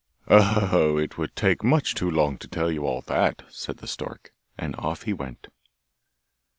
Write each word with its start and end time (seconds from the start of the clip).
'Oh! 0.27 0.97
it 0.97 1.19
would 1.19 1.35
take 1.35 1.63
much 1.63 1.93
too 1.93 2.09
long 2.09 2.39
to 2.39 2.47
tell 2.47 2.71
you 2.71 2.87
all 2.87 3.01
that,' 3.01 3.43
said 3.49 3.77
the 3.77 3.87
stork, 3.87 4.33
and 4.57 4.75
off 4.77 5.03
he 5.03 5.13
went. 5.13 5.45